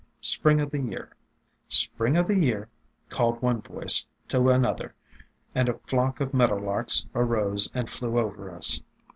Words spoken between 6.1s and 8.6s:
of meadow larks arose and flew over